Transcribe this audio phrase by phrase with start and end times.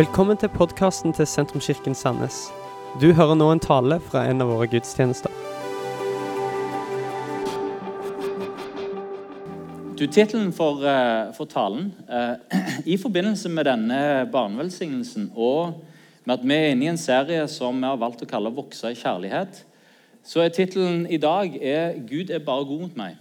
[0.00, 2.36] Velkommen til podkasten til Sentrumskirken Sandnes.
[3.02, 5.34] Du hører nå en tale fra en av våre gudstjenester.
[9.98, 12.64] Du, Tittelen for, eh, for talen eh,
[12.94, 14.00] I forbindelse med denne
[14.32, 15.82] barnevelsignelsen og
[16.24, 18.94] med at vi er inne i en serie som vi har valgt å kalle 'Vokse
[18.94, 19.64] i kjærlighet',
[20.24, 23.20] så er tittelen i dag er 'Gud er bare god mot meg'.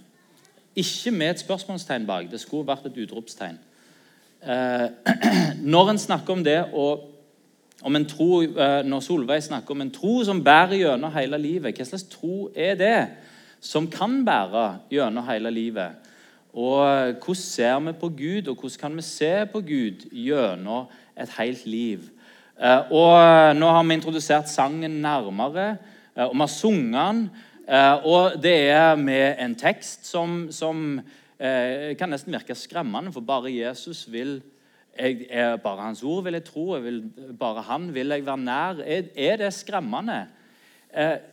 [0.75, 2.31] Ikke med et spørsmålstegn bak.
[2.31, 3.59] Det skulle vært et utropstegn.
[4.39, 4.89] Eh,
[5.73, 7.05] når en snakker om det og
[7.83, 11.75] om en tro, eh, Når Solveig snakker om en tro som bærer gjennom hele livet,
[11.75, 13.07] hva slags tro er det
[13.59, 16.07] som kan bære gjennom hele livet?
[16.53, 20.87] Og eh, hvordan ser vi på Gud, og hvordan kan vi se på Gud gjennom
[21.19, 22.09] et helt liv?
[22.91, 25.77] Og Nå har vi introdusert sangen nærmere,
[26.15, 27.29] og vi har sunget den.
[28.03, 30.99] Og det er med en tekst som, som
[31.39, 34.41] kan nesten virke skremmende, for bare Jesus vil
[34.91, 36.97] jeg, jeg, Bare hans ord vil jeg tro, jeg vil,
[37.39, 38.81] bare han vil jeg være nær.
[38.83, 40.25] Er, er det skremmende?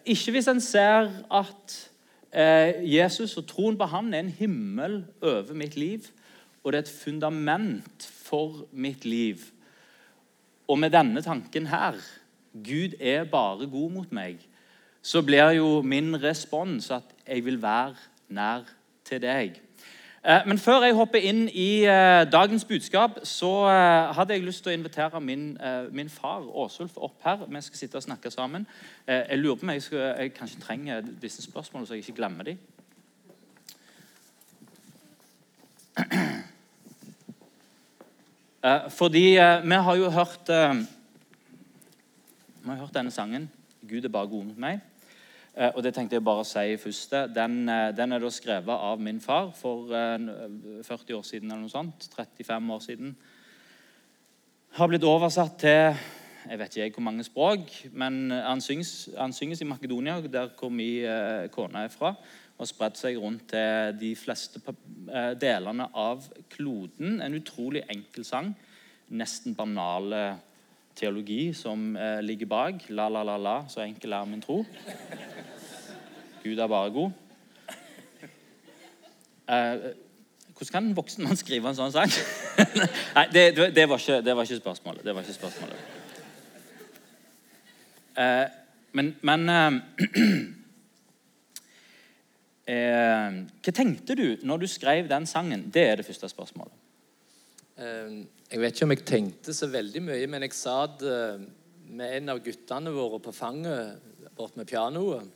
[0.04, 1.74] ikke hvis en ser at
[2.36, 6.04] Eh, Jesus og troen på han er en himmel over mitt liv,
[6.62, 9.40] og det er et fundament for mitt liv.
[10.68, 11.96] Og med denne tanken her
[12.52, 14.40] Gud er bare god mot meg,
[15.02, 17.94] så blir jo min respons at jeg vil være
[18.28, 18.66] nær
[19.04, 19.60] til deg.
[20.26, 24.64] Eh, men før jeg hopper inn i eh, dagens budskap, så eh, hadde jeg lyst
[24.64, 25.58] til å invitere min,
[25.94, 27.44] min far Åsulf opp her.
[27.46, 28.66] Vi skal sitte og snakke sammen.
[29.06, 32.44] Jeg lurer på om jeg, skal, jeg kanskje trenger disse spørsmålene, så jeg ikke glemmer
[32.50, 32.58] dem.
[38.98, 39.26] Fordi
[39.62, 40.48] vi har jo hørt
[42.58, 43.50] Vi har hørt denne sangen
[43.86, 44.80] 'Gud er bare god mot meg'.
[45.56, 47.14] Eh, og det tenkte jeg bare å si først.
[47.32, 51.50] Den, eh, den, er da skrevet av min far for 40 eh, år siden.
[51.50, 53.16] eller noe sånt, 35 år siden.
[54.76, 55.96] Har blitt oversatt til
[56.46, 60.68] jeg vet ikke hvor mange språk, men han synges, han synges i Makedonia, der hvor
[60.70, 62.14] min kone er fra.
[62.58, 64.60] Og spredt seg rundt til de fleste
[65.40, 67.20] delene av kloden.
[67.20, 68.54] En utrolig enkel sang.
[69.10, 70.36] Nesten banale
[70.94, 72.86] teologi som ligger bak.
[72.90, 73.64] La, la, la, la.
[73.66, 74.62] Så enkel er min tro.
[76.46, 77.10] Gud er bare god.
[79.46, 79.74] Eh,
[80.56, 82.12] hvordan kan en voksen mann skrive en sånn sang?
[83.16, 83.42] Nei, det,
[83.74, 85.04] det, var ikke, det, var ikke, spørsmålet.
[85.06, 85.78] Det var ikke spørsmålet.
[88.22, 88.46] Eh,
[88.96, 89.72] men, men eh,
[92.74, 93.30] eh,
[93.60, 95.66] Hva tenkte du når du skrev den sangen?
[95.74, 96.74] Det er det første spørsmålet.
[97.76, 98.10] Eh,
[98.52, 101.42] jeg vet ikke om jeg tenkte så veldig mye, men jeg satt eh,
[101.90, 105.26] med en av guttene våre på fanget bort med pianoet.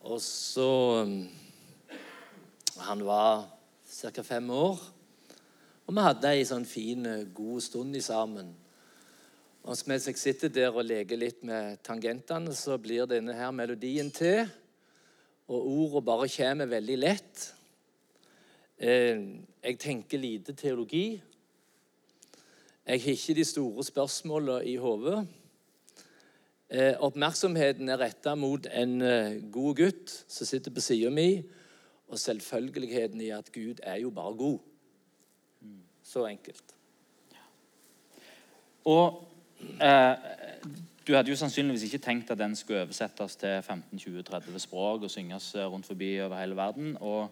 [0.00, 1.28] Og så um,
[2.76, 3.44] Han var
[3.84, 4.22] ca.
[4.22, 4.78] fem år.
[5.86, 8.54] Og vi hadde ei sånn fin, eh, god stund sammen.
[9.64, 14.08] Og mens jeg sitter der og leker litt med tangentene, så blir denne her melodien
[14.10, 14.46] til.
[15.50, 17.42] Og ordene bare kommer veldig lett.
[18.78, 19.20] Eh,
[19.60, 21.20] jeg tenker lite teologi.
[22.86, 25.26] Jeg har ikke de store spørsmålene i hodet.
[26.70, 31.42] Eh, oppmerksomheten er retta mot en eh, god gutt som sitter på sida mi,
[32.06, 34.58] og selvfølgeligheten i at Gud er jo bare god.
[36.02, 36.74] Så enkelt.
[38.84, 39.18] Og
[39.82, 40.14] eh,
[41.06, 45.52] du hadde jo sannsynligvis ikke tenkt at den skulle oversettes til 15-20-30 språk og synges
[45.56, 46.96] rundt forbi over hele verden.
[47.00, 47.30] Og,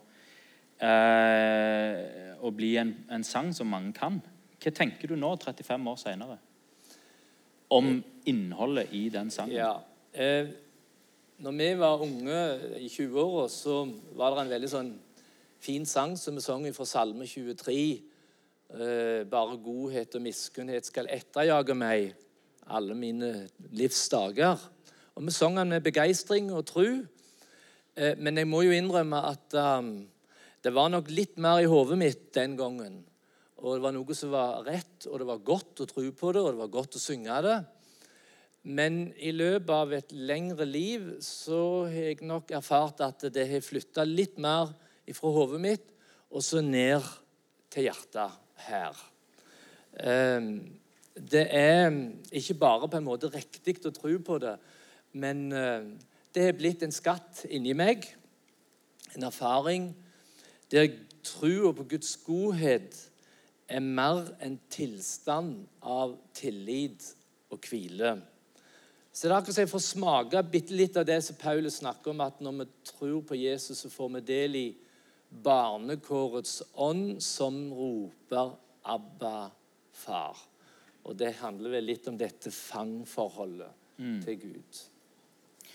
[0.82, 4.18] eh, og bli en, en, sang som mange kan.
[4.58, 6.38] Hva tenker du nå, 35 år seinere?
[7.70, 7.98] Om
[8.28, 9.56] innholdet i den sangen?
[9.56, 9.74] Ja.
[10.12, 10.48] Eh,
[11.38, 12.38] når vi var unge
[12.80, 13.84] i 20-åra, så
[14.16, 14.94] var det en veldig sånn
[15.62, 17.76] fin sang som vi sang fra Salme 23.
[18.68, 22.12] Eh, bare godhet og miskunnhet skal etterjage meg
[22.68, 24.58] alle mine livs dager.
[25.14, 27.06] Og Vi sang den med begeistring og tru.
[27.96, 30.06] Eh, men jeg må jo innrømme at um,
[30.62, 33.04] det var nok litt mer i hodet mitt den gangen
[33.58, 36.42] og det var noe som var rett, og det var godt å tro på det,
[36.42, 37.58] og det var godt å synge det.
[38.68, 43.64] Men i løpet av et lengre liv så har jeg nok erfart at det har
[43.64, 44.74] flytta litt mer
[45.16, 45.94] fra hodet mitt
[46.28, 47.06] og så ned
[47.72, 48.34] til hjertet
[48.68, 48.98] her.
[50.04, 50.50] Ehm,
[51.14, 51.88] det er
[52.30, 54.54] ikke bare på en måte riktig å tro på det,
[55.18, 55.88] men eh,
[56.34, 58.04] det har blitt en skatt inni meg,
[59.16, 59.90] en erfaring
[60.70, 60.92] der
[61.24, 62.94] troa på Guds godhet
[63.68, 67.04] er mer en tilstand av tillit
[67.52, 68.16] og hvile.
[69.12, 72.12] Så det er akkurat som jeg får smake bitte litt av det som Paulus snakker
[72.12, 74.66] om, at når vi tror på Jesus, så får vi del i
[75.28, 78.54] barnekårets ånd som roper
[78.84, 79.50] 'Abba,
[79.92, 80.46] far'.
[81.04, 83.70] Og det handler vel litt om dette fangforholdet
[84.24, 84.80] til Gud.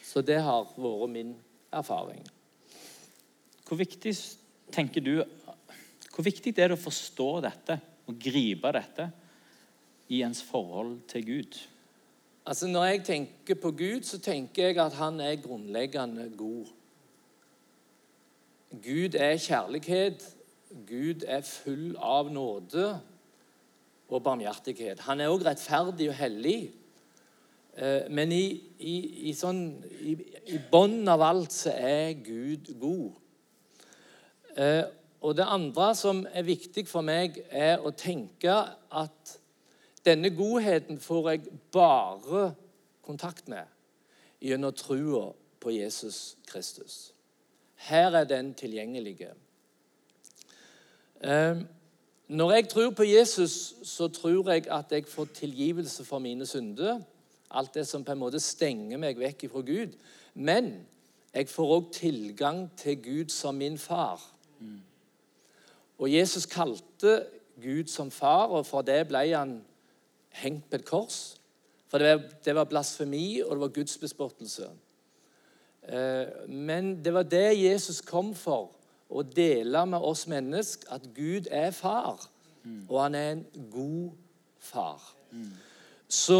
[0.04, 1.36] Så det har vært min
[1.72, 2.24] erfaring.
[3.68, 4.14] Hvor viktig
[4.72, 5.24] tenker du
[6.14, 7.80] Hvor viktig er det å forstå dette
[8.10, 9.08] og gripe dette
[10.14, 11.58] i ens forhold til Gud?
[12.46, 16.70] Altså Når jeg tenker på Gud, så tenker jeg at han er grunnleggende god.
[18.84, 20.26] Gud er kjærlighet.
[20.90, 22.88] Gud er full av nåde
[24.10, 25.00] og barmhjertighet.
[25.08, 26.58] Han er også rettferdig og hellig.
[27.78, 28.44] Eh, men i,
[28.80, 28.96] i,
[29.30, 29.64] i, sånn,
[30.02, 30.18] i,
[30.54, 33.14] i bunnen av alt så er Gud god.
[35.24, 38.52] Og det andre som er viktig for meg, er å tenke
[38.92, 39.38] at
[40.04, 42.50] denne godheten får jeg bare
[43.04, 43.64] kontakt med
[44.44, 45.30] gjennom trua
[45.64, 47.14] på Jesus Kristus.
[47.88, 49.32] Her er den tilgjengelige.
[51.24, 51.68] Ehm,
[52.28, 57.00] når jeg tror på Jesus, så tror jeg at jeg får tilgivelse for mine synder.
[57.52, 59.96] Alt det som på en måte stenger meg vekk fra Gud.
[60.34, 60.74] Men
[61.34, 64.20] jeg får òg tilgang til Gud som min far.
[65.98, 67.26] Og Jesus kalte
[67.62, 69.60] Gud som far, og for det ble han
[70.42, 71.20] hengt på et kors.
[71.88, 74.70] For det var, det var blasfemi, og det var gudsbespottelse.
[75.84, 78.72] Eh, men det var det Jesus kom for
[79.14, 82.24] å dele med oss mennesker at Gud er far,
[82.88, 84.16] og han er en god
[84.64, 85.04] far.
[86.08, 86.40] Så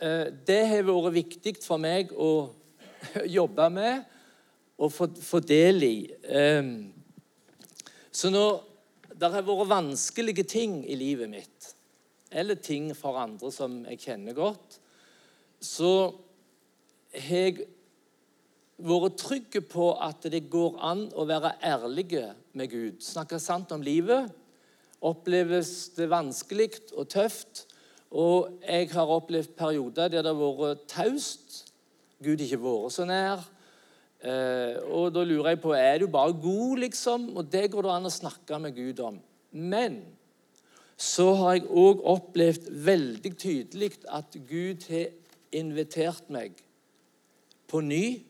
[0.00, 2.50] eh, det har vært viktig for meg å
[3.38, 4.08] jobbe med
[4.82, 5.96] og få, få del i.
[6.26, 6.72] Eh,
[8.12, 8.71] så når
[9.22, 11.68] det har vært vanskelige ting i livet mitt,
[12.32, 14.80] eller ting for andre som jeg kjenner godt,
[15.62, 16.10] så
[17.14, 17.68] har jeg
[18.82, 23.02] vært trygge på at det går an å være ærlige med Gud.
[23.04, 24.32] Snakke sant om livet.
[25.02, 27.66] Oppleves det vanskelig og tøft.
[28.10, 31.62] Og jeg har opplevd perioder der det har vært taust.
[32.22, 33.44] Gud ikke vært så nær.
[34.22, 37.30] Eh, og da lurer jeg på er du bare god, liksom.
[37.36, 39.18] Og det går det an å snakke med Gud om.
[39.52, 40.02] Men
[40.96, 45.10] så har jeg òg opplevd veldig tydelig at Gud har
[45.52, 46.60] invitert meg
[47.68, 48.22] på ny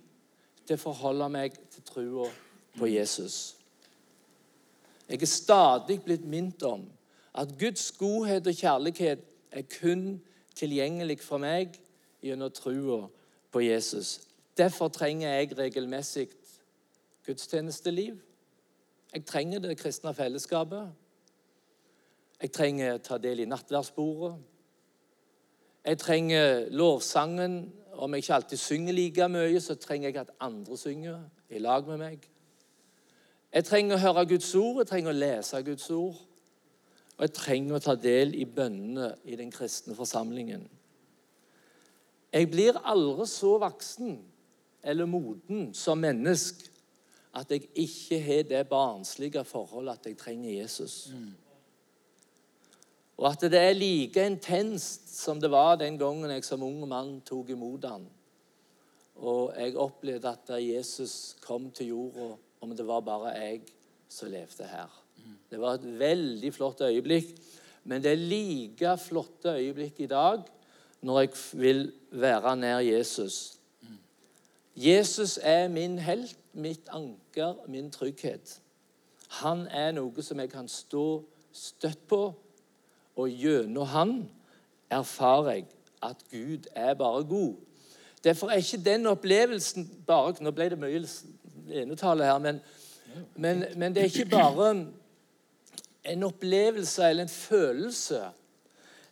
[0.65, 2.31] til å forholde meg til trua
[2.79, 3.59] på Jesus.
[5.11, 6.87] Jeg er stadig blitt minnet om
[7.37, 10.23] at Guds godhet og kjærlighet er kun
[10.57, 11.77] tilgjengelig for meg
[12.25, 13.03] gjennom trua
[13.53, 14.21] på Jesus.
[14.57, 16.29] Derfor trenger jeg regelmessig
[17.27, 18.19] gudstjenesteliv.
[19.15, 20.91] Jeg trenger det kristne fellesskapet.
[22.43, 24.35] Jeg trenger å ta del i nattverdsbordet.
[25.85, 27.57] Jeg trenger lovsangen
[27.93, 31.19] om jeg ikke alltid synger like mye, så trenger jeg at andre synger
[31.51, 32.29] i lag med meg.
[33.53, 36.21] Jeg trenger å høre Guds ord, jeg trenger å lese Guds ord.
[37.19, 40.65] Og jeg trenger å ta del i bønnene i den kristne forsamlingen.
[42.33, 44.17] Jeg blir aldri så voksen
[44.83, 46.71] eller moden som menneske
[47.33, 51.09] at jeg ikke har det barnslige forholdet at jeg trenger Jesus.
[53.17, 57.21] Og at det er like intenst som det var den gangen jeg som ung mann
[57.25, 58.05] tok imot han.
[59.23, 63.63] Og jeg opplevde at da Jesus kom til jorda, om det var bare jeg
[64.09, 64.91] som levde her.
[65.51, 67.37] Det var et veldig flott øyeblikk.
[67.85, 70.43] Men det er like flotte øyeblikk i dag
[71.03, 73.59] når jeg vil være nær Jesus.
[74.77, 78.61] Jesus er min helt, mitt anker, min trygghet.
[79.29, 82.23] Han er noe som jeg kan stå støtt på
[83.17, 84.15] og gjennom han
[84.91, 85.67] erfarer jeg
[86.03, 87.55] at Gud er bare god.
[88.25, 91.05] Derfor er ikke den opplevelsen bare Nå ble det mye
[91.83, 92.61] enetale her, men,
[93.37, 94.87] men, men, det er ikke bare
[96.05, 98.23] en opplevelse eller en følelse.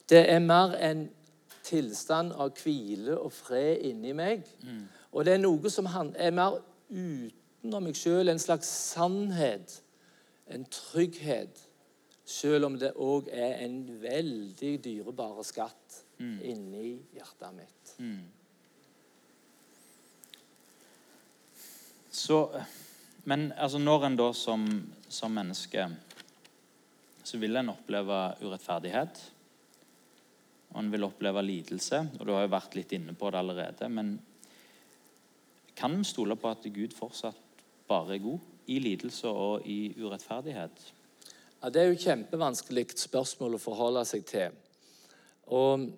[0.09, 1.11] Det er mer en
[1.63, 4.43] tilstand av hvile og fred inni meg.
[4.63, 4.89] Mm.
[5.11, 9.81] Og det er noe som er mer utenom meg sjøl, en slags sannhet,
[10.51, 11.67] en trygghet
[12.31, 16.37] selv om det òg er en veldig dyrebar skatt mm.
[16.47, 17.95] inni hjertet mitt.
[17.99, 18.29] Mm.
[22.11, 22.39] Så,
[23.25, 24.67] men altså, når en da som,
[25.11, 25.89] som menneske
[27.31, 29.21] så vil en oppleve urettferdighet.
[30.71, 32.01] Og en vil oppleve lidelse.
[32.19, 33.91] Og du har jo vært litt inne på det allerede.
[33.93, 34.17] Men
[35.81, 40.83] kan vi stole på at Gud fortsatt bare er god i lidelse og i urettferdighet?
[41.63, 44.53] Ja, Det er jo kjempevanskelig spørsmål å forholde seg til.
[45.51, 45.89] Og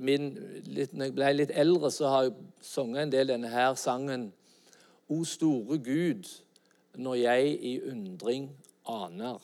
[0.00, 0.30] min,
[0.64, 4.30] litt, når jeg ble litt eldre, så har jeg sunget en del denne her sangen
[5.08, 6.24] O store Gud,
[6.94, 8.48] når jeg i undring
[8.88, 9.38] aner.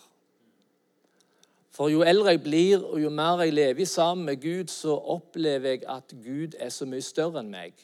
[1.70, 5.68] For jo eldre jeg blir, og jo mer jeg lever sammen med Gud, så opplever
[5.68, 7.76] jeg at Gud er så mye større enn meg.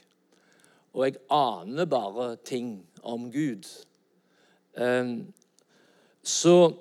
[0.94, 3.66] Og jeg aner bare ting om Gud.
[4.78, 5.32] Ehm,
[6.22, 6.72] så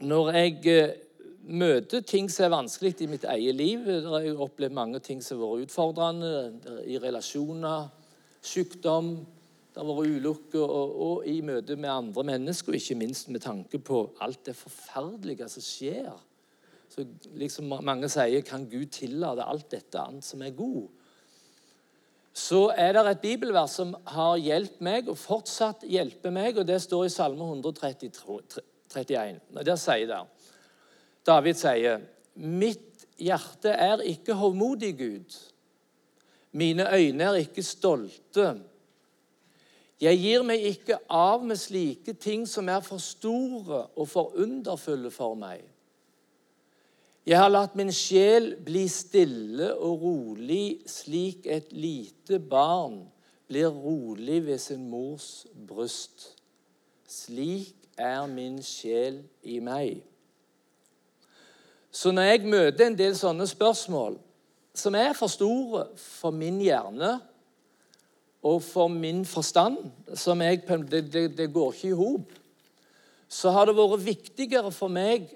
[0.00, 0.94] når jeg eh,
[1.44, 5.22] møter ting som er vanskelig i mitt eget liv der har Jeg opplevd mange ting
[5.24, 7.88] som har vært utfordrende i relasjoner,
[8.42, 9.26] sykdom,
[9.70, 13.78] det har vært ulykker, og, og, i møte med andre mennesker, ikke minst med tanke
[13.78, 16.10] på alt det forferdelige som skjer.
[16.90, 17.04] Så
[17.38, 20.88] liksom Mange sier kan Gud tillate alt dette annet som er god?
[22.32, 26.78] Så er det et bibelvers som har hjulpet meg, og fortsatt hjelper meg, og det
[26.82, 29.40] står i Salme 131.
[29.60, 30.20] Der sier det
[31.26, 32.00] David sier,
[32.34, 35.36] 'Mitt hjerte er ikke hovmodig, Gud.
[36.52, 38.60] Mine øyne er ikke stolte.'
[40.00, 45.10] Jeg gir meg ikke av med slike ting som er for store og for underfulle
[45.10, 45.60] for meg.
[47.28, 53.02] Jeg har latt min sjel bli stille og rolig, slik et lite barn
[53.50, 56.30] blir rolig ved sin mors bryst.
[57.04, 60.00] Slik er min sjel i meg.
[61.92, 64.16] Så når jeg møter en del sånne spørsmål
[64.80, 67.18] som er for store for min hjerne
[68.46, 72.36] og for min forstand som jeg, det, det, det går ikke i hop
[73.30, 75.28] så har det vært viktigere for meg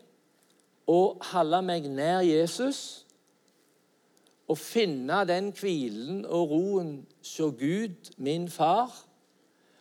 [0.91, 3.05] å holde meg nær Jesus
[4.45, 6.91] og finne den hvilen og roen
[7.25, 8.93] hos Gud, min far.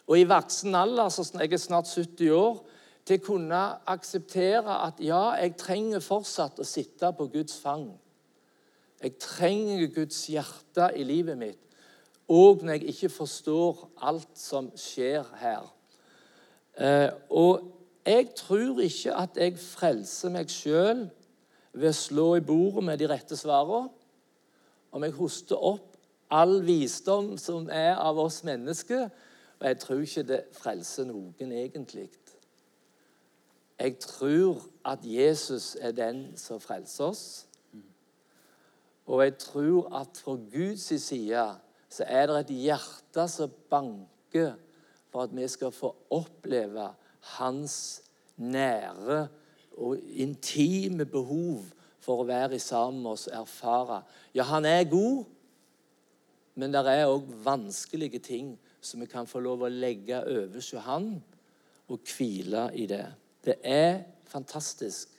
[0.08, 2.62] Og i voksen alder, så jeg er snart 70 år,
[3.04, 7.90] til å kunne akseptere at ja, jeg trenger fortsatt å sitte på Guds fang.
[9.04, 11.60] Jeg trenger Guds hjerte i livet mitt,
[12.32, 15.68] òg når jeg ikke forstår alt som skjer her.
[16.80, 21.06] Eh, og jeg tror ikke at jeg frelser meg sjøl
[21.74, 23.92] ved å slå i bordet med de rette svarene.
[24.94, 25.94] Om jeg hoster opp
[26.34, 29.08] all visdom som er av oss mennesker.
[29.60, 32.10] Og jeg tror ikke det frelser noen egentlig.
[33.80, 37.24] Jeg tror at Jesus er den som frelser oss.
[39.06, 41.48] Og jeg tror at fra Guds side
[41.90, 44.54] så er det et hjerte som banker
[45.12, 46.88] for at vi skal få oppleve
[47.38, 48.02] hans
[48.38, 49.28] nære
[49.78, 51.64] og intime behov
[52.04, 54.02] for å være sammen med oss erfare.
[54.36, 55.24] Ja, han er god,
[56.60, 58.54] men det er òg vanskelige ting
[58.84, 61.16] som vi kan få lov å legge over hos han
[61.88, 63.06] og hvile i det.
[63.44, 65.14] Det er fantastisk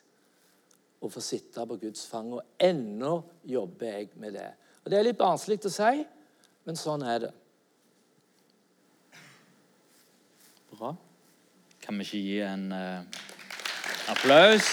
[1.04, 3.18] å få sitte på Guds fang, og ennå
[3.48, 4.50] jobber jeg med det.
[4.84, 6.04] Og Det er litt barnslig å si,
[6.64, 7.32] men sånn er det.
[10.74, 10.94] Bra.
[11.84, 13.00] Kan vi ikke gi en uh,
[14.08, 14.70] applaus?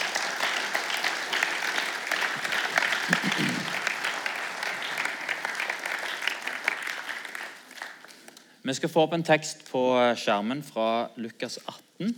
[8.63, 9.83] Vi skal få opp en tekst på
[10.15, 12.15] skjermen fra Lukas 18.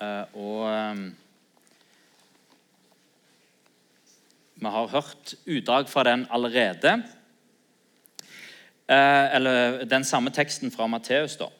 [0.00, 1.06] Uh, og um,
[4.54, 7.02] vi har hørt utdrag fra den allerede.
[8.88, 11.52] Uh, eller den samme teksten fra Matteus, da.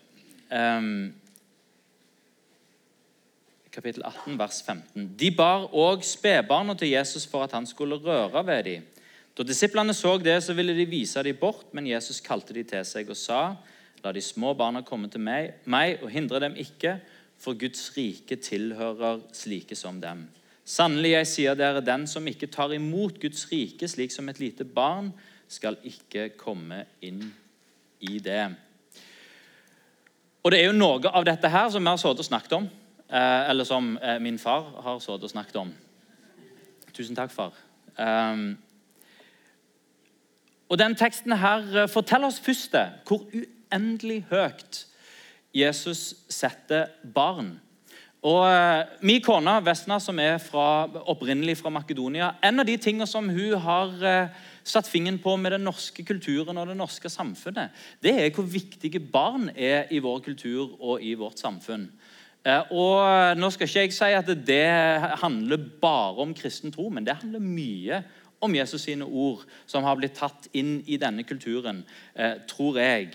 [3.70, 5.12] Kapittel 18, vers 15.
[5.14, 8.86] De bar òg spedbarna til Jesus for at han skulle røre ved dem.
[9.38, 12.84] Da disiplene så det, så ville de vise dem bort, men Jesus kalte dem til
[12.84, 13.42] seg og sa,
[14.00, 16.96] La de små barna komme til meg, meg og hindre dem ikke,
[17.40, 20.24] for Guds rike tilhører slike som dem.
[20.64, 24.64] Sannelig, jeg sier dere, den som ikke tar imot Guds rike slik som et lite
[24.64, 25.12] barn,
[25.50, 27.22] skal ikke komme inn
[28.00, 28.44] i det.
[30.42, 32.68] Og Det er jo noe av dette her som vi har sittet og snakket om,
[33.50, 35.72] eller som eh, min far har sittet og snakket om.
[36.94, 37.56] Tusen takk, far.
[37.98, 38.58] Um,
[40.70, 44.84] og den teksten her eh, forteller oss først det, hvor uendelig høyt
[45.54, 47.56] Jesus setter barn.
[48.22, 48.44] Og
[49.00, 53.54] Min kone Vesna, som er fra, opprinnelig fra Makedonia En av de tingene som hun
[53.64, 53.94] har
[54.60, 57.72] satt fingeren på med den norske kulturen og det norske samfunnet,
[58.04, 61.88] det er hvor viktige barn er i vår kultur og i vårt samfunn.
[62.40, 64.64] Uh, og Nå skal ikke jeg si at det
[65.20, 68.02] handler bare om kristen tro, men det handler mye
[68.40, 71.82] om Jesus sine ord som har blitt tatt inn i denne kulturen,
[72.48, 73.10] tror jeg.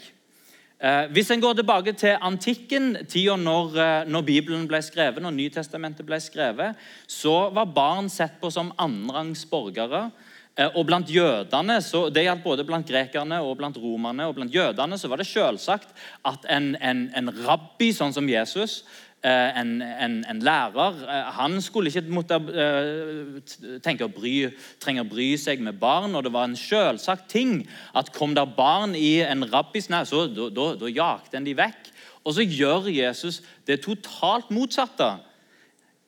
[0.86, 5.32] Eh, hvis en går tilbake til antikken, tida når, eh, når, Bibelen ble skrevet, når
[5.32, 6.76] Nytestamentet ble skrevet,
[7.08, 10.12] så var barn sett på som annenrangs borgere.
[10.58, 14.26] Eh, og blant jødene, så, Det gjaldt både blant grekerne og blant romerne.
[14.26, 15.88] og blant jødene så var det selvsagt
[16.26, 21.00] at en, en, en rabbi sånn som Jesus eh, en, en, en, lærer.
[21.10, 23.40] Eh, han skulle ikke måtte uh,
[23.82, 24.34] tenke å bry,
[24.82, 26.14] trenge å bry seg med barn.
[26.16, 27.64] og Det var en selvsagt ting
[27.98, 31.90] at kom der barn i en rabbis nær, så da jakte en de vekk.
[32.26, 35.16] Og så gjør Jesus det totalt motsatte.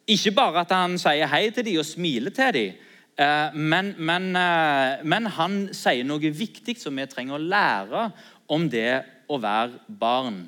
[0.08, 2.84] Ikke bare at han sier hei til dem og smiler til dem,
[3.58, 4.30] men, men,
[5.10, 8.04] men han sier noe viktig som vi trenger å lære
[8.54, 10.46] om det å være barn.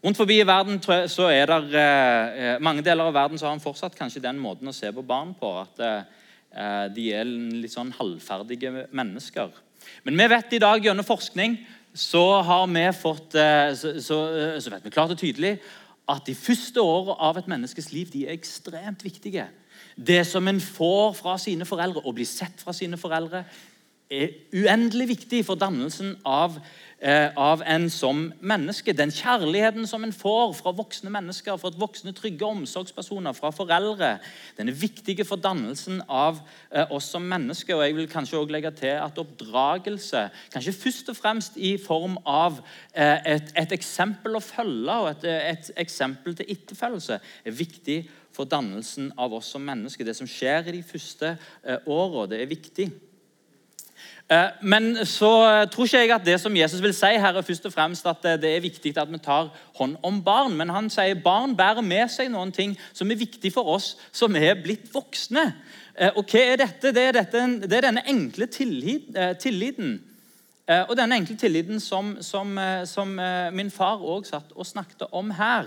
[0.00, 0.78] Rundt forbi i verden
[1.12, 4.70] så er det eh, mange deler av verden så har en fortsatt kanskje den måten
[4.70, 5.50] å se på barn på.
[5.60, 9.52] At eh, de er litt sånn halvferdige mennesker.
[10.06, 11.58] Men vi vet i dag gjennom forskning
[11.92, 14.18] så har vi fått eh, så, så,
[14.56, 15.58] så, vet vi klart og tydelig
[16.10, 19.50] at de første årene av et menneskes liv de er ekstremt viktige.
[19.94, 23.44] Det som en får fra sine foreldre, og blir sett fra sine foreldre,
[24.10, 26.58] er uendelig viktig for dannelsen av
[27.02, 28.92] Eh, av en som menneske.
[28.92, 34.10] Den kjærligheten som en får fra voksne mennesker, fra voksne trygge omsorgspersoner, fra foreldre,
[34.58, 37.78] den er viktig for dannelsen av eh, oss som mennesker.
[37.78, 42.20] Og jeg vil kanskje også legge til at oppdragelse, kanskje først og fremst i form
[42.28, 42.60] av
[42.92, 48.02] eh, et, et eksempel å følge og et, et eksempel til etterfølgelse, er viktig
[48.36, 50.04] for dannelsen av oss som mennesker.
[50.04, 51.38] Det som skjer i de første
[51.88, 52.92] åra, det er viktig.
[54.30, 55.30] Eh, men så
[55.72, 58.22] tror ikke jeg at det som Jesus vil si her, er først og fremst at
[58.42, 60.54] det er viktig at vi tar hånd om barn.
[60.56, 64.36] Men han sier barn bærer med seg noen ting som er viktig for oss som
[64.38, 65.48] er blitt voksne.
[65.96, 66.94] Eh, og hva er dette?
[66.94, 69.98] Det er, dette, det er denne enkle tillit, eh, tilliten.
[70.70, 72.52] Og denne enkle tilliten som, som,
[72.86, 73.16] som
[73.50, 75.66] min far òg satt og snakket om her.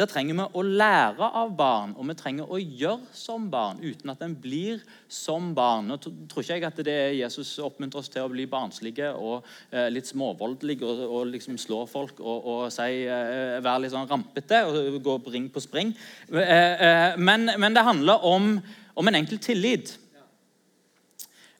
[0.00, 4.08] Der trenger vi å lære av barn, og vi trenger å gjøre som barn uten
[4.08, 4.78] at en blir
[5.12, 5.90] som barn.
[5.90, 9.44] Nå tror ikke jeg at det er Jesus oppmuntrer oss til å bli barnslige og
[9.68, 14.08] eh, litt småvoldelige og, og, liksom slå folk og, og si, eh, være litt sånn
[14.08, 15.92] rampete og gå ring på spring.
[16.32, 18.54] Eh, eh, men, men, det handler om,
[18.96, 19.98] om en enkel tillit.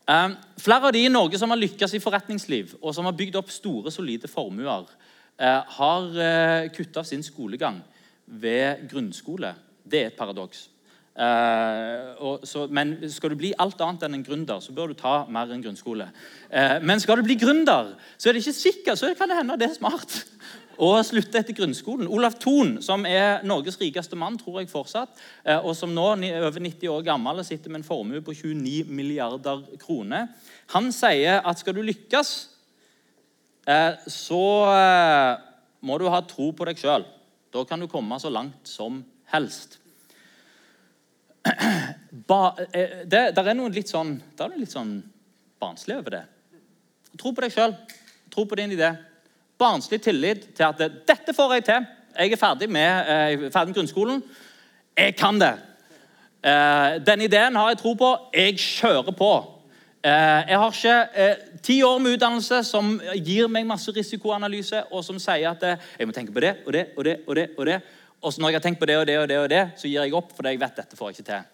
[0.09, 0.27] Eh,
[0.65, 3.53] flere av de i Norge som har lykkes i forretningsliv, og som har bygd opp
[3.53, 4.89] store, solide formuer,
[5.37, 7.85] eh, har eh, kutta sin skolegang
[8.31, 9.55] ved grunnskole.
[9.91, 10.69] Det er et paradoks.
[11.21, 15.51] Uh, men skal du bli alt annet enn en gründer, så bør du ta mer
[15.51, 16.07] enn grunnskole.
[16.49, 19.59] Uh, men skal du bli gründer, så er det ikke sikkert, så kan det hende
[19.61, 20.15] det er smart
[20.87, 22.09] å slutte etter grunnskolen.
[22.09, 25.13] Olav Thon, som er Norges rikeste mann, tror jeg fortsatt,
[25.45, 28.37] uh, og som nå er over 90 år gammel og sitter med en formue på
[28.39, 30.31] 29 milliarder kroner,
[30.73, 32.35] han sier at skal du lykkes,
[34.11, 34.45] så
[35.85, 37.05] må du ha tro på deg sjøl.
[37.51, 39.79] Da kan du komme så langt som helst.
[42.11, 44.93] Ba, eh, det, er noe litt sånn, det er noe litt sånn
[45.61, 46.25] barnslig over det.
[47.19, 47.75] Tro på deg sjøl.
[48.31, 48.93] Tro på din idé.
[49.61, 51.89] Barnslig tillit til at 'dette får jeg til'.
[52.19, 54.23] Jeg er ferdig med eh, ferdig grunnskolen.
[54.97, 55.55] Jeg kan det.
[56.43, 58.11] Eh, den ideen har jeg tro på.
[58.35, 59.33] Jeg kjører på.
[60.05, 65.19] Eh, jeg har ikke ti år med utdannelse som gir meg masse risikoanalyse, og som
[65.23, 67.17] sier at eh, jeg må tenke på det og det og det.
[67.27, 67.81] Og det, og det.
[68.21, 69.89] Og så når jeg har tenkt på det og det og det, og det, så
[69.89, 71.47] gir jeg opp fordi jeg vet dette får jeg ikke til.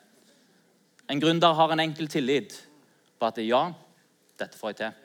[1.11, 2.57] En gründer har en enkel tillit
[3.21, 3.63] på at ja,
[4.39, 4.97] dette får jeg til.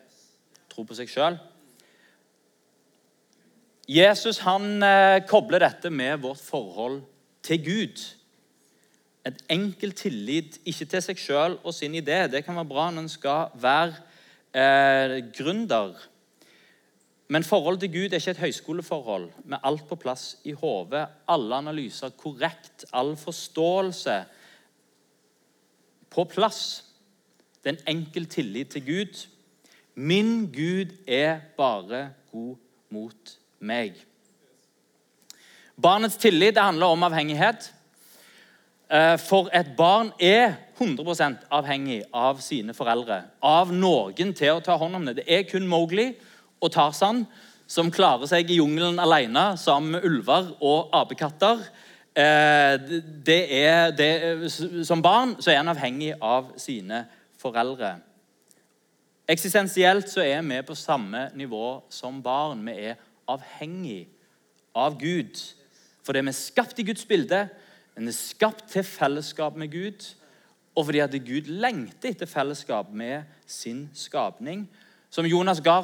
[0.71, 1.37] Tro på seg sjøl.
[3.91, 4.81] Jesus han
[5.27, 7.01] kobler dette med vårt forhold
[7.45, 8.01] til Gud
[9.27, 12.25] et enkel tillit, ikke til seg sjøl og sin idé.
[12.31, 13.93] Det kan være bra når en skal være
[14.53, 15.95] eh, gründer.
[17.31, 21.05] Men forholdet til Gud er ikke et høyskoleforhold med alt på plass i hodet.
[21.31, 24.17] Alle analyser korrekt, all forståelse
[26.11, 26.83] på plass.
[27.63, 29.27] Det er en enkel tillit til Gud.
[29.95, 32.55] Min Gud er bare god
[32.89, 33.95] mot meg.
[35.81, 37.73] Barnets tillit handler om avhengighet.
[38.91, 43.22] Eh, for et barn er 100% avhengig av sine foreldre.
[43.46, 45.20] Av noen til å ta hånd om det.
[45.22, 46.10] Det er kun Mowgli
[46.62, 47.26] og Tarzan
[47.72, 51.62] som klarer seg i jungelen alene sammen med ulver og apekatter.
[52.12, 52.76] Eh,
[53.24, 54.12] det er, det,
[54.88, 57.06] som barn så er han avhengig av sine
[57.39, 57.96] foreldre.
[59.32, 62.65] Eksistensielt så er vi på samme nivå som barn.
[62.67, 63.00] Vi er
[63.32, 64.10] avhengig
[64.76, 65.39] av Gud.
[66.04, 67.46] Fordi vi er skapt i Guds bilde.
[67.96, 70.15] vi er skapt til fellesskap med Gud,
[70.75, 74.69] og fordi at Gud lengter etter fellesskap med sin skapning.
[75.12, 75.84] Som Jonas Gahr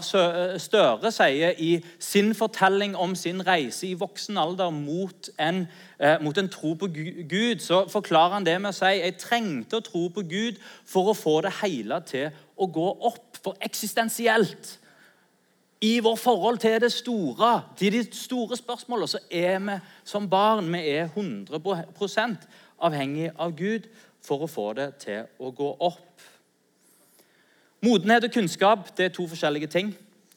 [0.58, 5.66] Støre sier i sin fortelling om sin reise i voksen alder mot en,
[6.00, 6.88] eh, mot en tro på
[7.30, 11.12] Gud, så forklarer han det med å si jeg trengte å tro på Gud for
[11.12, 13.38] å få det hele til å gå opp.
[13.44, 14.78] For eksistensielt
[15.82, 20.72] I vår forhold til det store, til de store spørsmålene, så er vi som barn
[20.74, 22.48] vi er 100%
[22.82, 23.88] avhengig av Gud
[24.28, 26.26] for å få det til å gå opp.
[27.86, 29.94] Modenhet og kunnskap det er to forskjellige ting.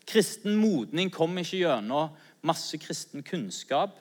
[0.07, 2.14] Kristen modning kommer ikke gjennom
[2.46, 3.96] masse kristen kunnskap.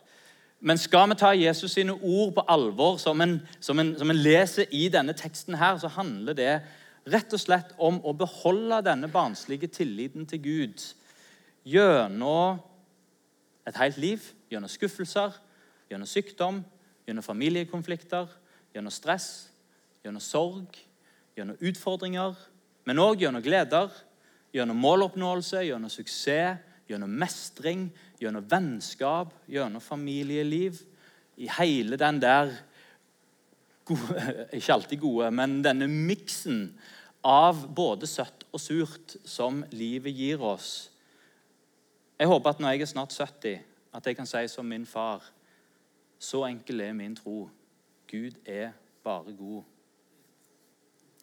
[0.59, 4.19] Men skal vi ta Jesus sine ord på alvor, som en, som en, som en
[4.19, 6.55] leser i denne teksten, her, så handler det
[7.09, 10.83] rett og slett om å beholde denne barnslige tilliten til Gud
[11.63, 12.59] gjennom
[13.67, 15.31] et helt liv, gjennom skuffelser,
[15.89, 16.59] gjennom sykdom,
[17.07, 18.27] gjennom familiekonflikter,
[18.75, 19.49] gjennom stress,
[20.03, 20.77] gjennom sorg,
[21.35, 22.37] gjennom utfordringer,
[22.87, 23.91] men òg gjennom gleder,
[24.55, 30.79] gjennom måloppnåelse, gjennom suksess, gjennom mestring, gjennom vennskap, gjennom familieliv.
[31.37, 32.55] I hele den der
[33.85, 36.73] gode, Ikke alltid gode, men denne miksen
[37.25, 40.89] av både søtt og surt som livet gir oss.
[42.19, 43.59] Jeg håper at når jeg er snart 70,
[43.95, 45.23] at jeg kan si som min far
[46.19, 47.49] Så enkel er min tro.
[48.11, 49.63] Gud er bare god.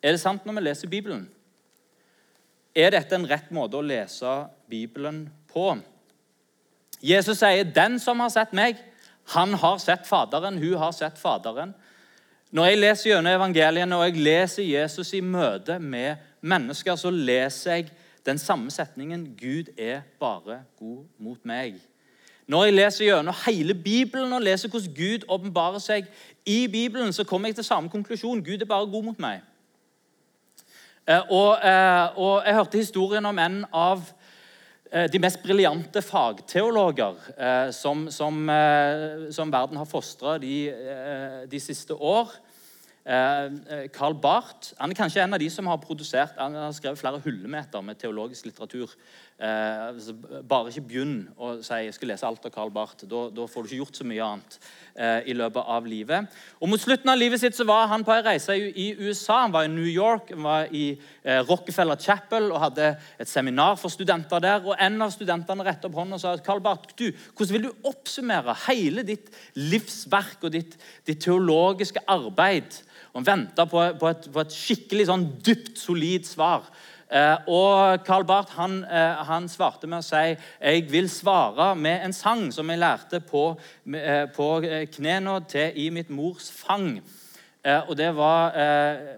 [0.06, 1.24] Er det sant når vi leser Bibelen?
[2.74, 4.34] Er dette en rett måte å lese
[4.70, 5.72] Bibelen på?
[7.02, 8.76] Jesus sier, 'Den som har sett meg,
[9.34, 11.74] han har sett Faderen.' Hun har sett Faderen.
[12.52, 17.72] Når jeg leser gjennom evangeliene og jeg leser Jesus i møte med mennesker, så leser
[17.72, 17.90] jeg
[18.26, 21.80] den samme setningen 'Gud er bare god mot meg'.
[22.46, 26.06] Når jeg leser gjennom hele Bibelen og leser hvordan Gud åpenbarer seg
[26.46, 28.44] i Bibelen, så kommer jeg til samme konklusjon.
[28.44, 29.40] Gud er bare god mot meg.
[31.06, 34.00] Eh, og, eh, og jeg hørte historien om en av
[34.90, 37.20] eh, de mest briljante fagteologer
[37.70, 38.40] som, som,
[39.30, 40.56] som, verden har fostra de,
[41.46, 42.34] de, siste år.
[43.94, 47.20] Carl Barth han er kanskje en av de som har produsert, han har skrevet flere
[47.22, 48.90] hullemeter med teologisk litteratur.
[49.36, 49.96] Eh,
[50.48, 53.04] bare ikke begynn å si jeg skal lese alt av Karl Barth.
[53.04, 54.54] Da, da får du ikke gjort så mye annet
[54.94, 56.38] eh, i løpet av livet.
[56.56, 59.42] Og Mot slutten av livet sitt så var han på en reise i, USA.
[59.42, 62.88] Han var i New York, han var i eh, Rockefeller Chapel og hadde
[63.20, 64.64] et seminar for studenter der.
[64.64, 67.88] og En av studentene rettet opp hånden og sa Karl Barth, du, hvordan vil du
[67.92, 69.28] oppsummere hele ditt
[69.60, 72.80] livsverk og ditt, ditt teologiske arbeid?
[73.12, 76.64] Og Han venta på, på, på, et skikkelig sånn dypt, solid svar.
[77.12, 82.02] Eh, og Carl Barth han, eh, han, svarte med å si jeg vil svare med
[82.02, 83.60] en sang som jeg lærte på,
[83.94, 84.48] eh, på
[84.96, 87.00] knærne til i mitt mors fang.
[87.66, 88.52] Og det var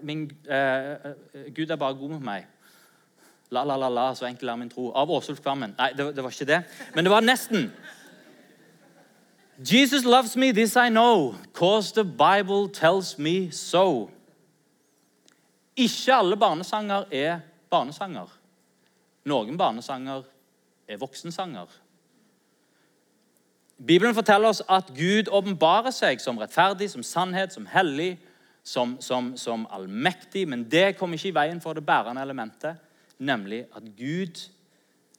[0.01, 0.23] min,
[1.53, 2.47] Gud er bare god mot meg.
[3.51, 4.87] La, la, la, la, så enkel er min tro.
[4.97, 5.75] Av Åsulf Kvammen.
[5.77, 6.63] Nei, det, det var ikke det.
[6.95, 7.67] Men det var nesten.
[9.59, 14.09] Jesus loves me, this I know, cause the Bible tells me so.
[15.77, 17.39] Ikke alle barnesanger er
[17.69, 18.31] barnesanger.
[19.29, 20.23] Noen barnesanger
[20.89, 21.69] er voksensanger.
[23.79, 28.17] Bibelen forteller oss at Gud åpenbarer seg som rettferdig, som sannhet, som hellig,
[28.63, 30.43] som, som, som allmektig.
[30.49, 32.75] Men det kommer ikke i veien for det bærende elementet,
[33.17, 34.41] nemlig at Gud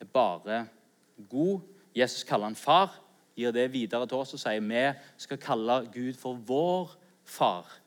[0.00, 0.64] er bare
[1.30, 1.60] god.
[1.96, 2.92] Jesus kaller han far,
[3.36, 4.84] gir det videre til oss og sier vi
[5.24, 6.92] skal kalle Gud for vår
[7.24, 7.79] far.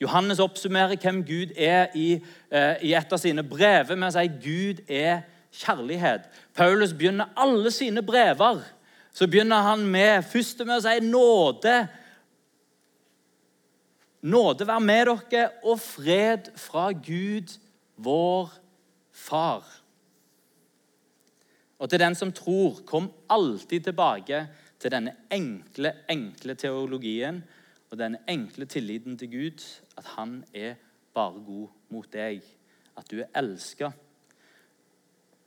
[0.00, 4.26] Johannes oppsummerer hvem Gud er i, eh, i et av sine brever med å si
[4.40, 6.28] Gud er kjærlighet.
[6.54, 8.62] Paulus begynner alle sine brever
[9.12, 11.74] så begynner han med, først med å si nåde.
[14.30, 17.56] Nåde være med dere og fred fra Gud,
[17.96, 18.56] vår
[19.20, 19.66] Far.
[21.80, 24.38] Og til den som tror, kom alltid tilbake
[24.80, 27.42] til denne enkle, enkle teologien
[27.90, 29.64] og denne enkle tilliten til Gud,
[30.00, 30.74] at han er
[31.14, 32.44] bare god mot deg.
[32.96, 33.90] At du er elska.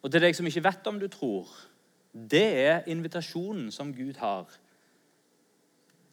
[0.03, 1.49] Og til deg som ikke vet om du tror,
[2.13, 4.51] det er invitasjonen som Gud har.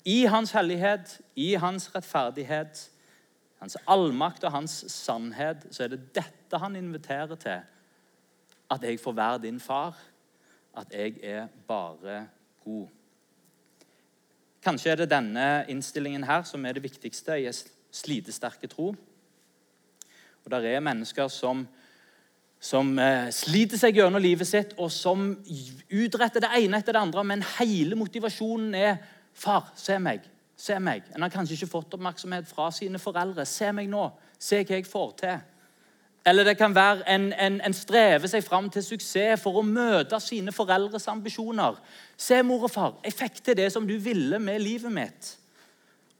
[0.09, 2.87] I hans hellighet, i hans rettferdighet,
[3.61, 7.61] hans allmakt og hans sannhet, så er det dette han inviterer til.
[8.71, 9.99] At jeg får være din far.
[10.77, 12.29] At jeg er bare
[12.65, 12.89] god.
[14.63, 17.49] Kanskje er det denne innstillingen her som er det viktigste i
[17.93, 18.95] slitesterke tro.
[20.45, 21.67] Og der er mennesker som,
[22.61, 25.33] som eh, sliter seg gjennom livet sitt, og som
[25.91, 28.97] utretter det ene etter det andre, men hele motivasjonen er
[29.35, 30.21] 'Far, se meg.
[30.57, 33.47] Se meg.' En har kanskje ikke fått oppmerksomhet fra sine foreldre.
[33.47, 34.11] 'Se meg nå.
[34.39, 35.41] Se hva jeg får til.'
[36.27, 40.21] Eller det kan være en, en, en strever seg fram til suksess for å møte
[40.21, 41.79] sine foreldres ambisjoner.
[42.17, 45.31] Se, mor og far, jeg fikk til det som du ville med livet mitt.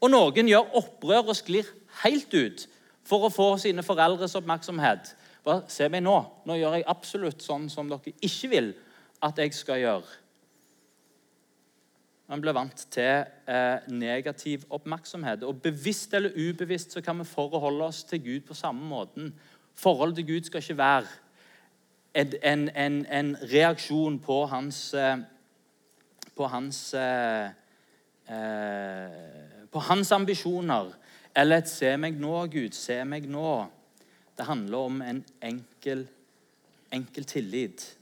[0.01, 1.69] Og noen gjør opprør og sklir
[2.05, 2.67] helt ut
[3.07, 5.15] for å få sine foreldres oppmerksomhet.
[5.45, 6.17] Bare se meg nå.
[6.47, 8.73] Nå gjør jeg absolutt sånn som dere ikke vil
[9.25, 10.19] at jeg skal gjøre.
[12.31, 15.43] Man blir vant til eh, negativ oppmerksomhet.
[15.43, 19.33] Og bevisst eller ubevisst så kan vi forholde oss til Gud på samme måten.
[19.75, 21.07] Forholdet til Gud skal ikke være
[22.15, 25.19] en, en, en, reaksjon på hans, eh,
[26.37, 27.51] på hans eh,
[28.31, 30.93] eh, på hans ambisjoner
[31.37, 33.67] eller et 'se meg nå, Gud, se meg nå'.
[34.39, 36.09] Det handler om en enkel,
[36.93, 37.97] enkel tillit.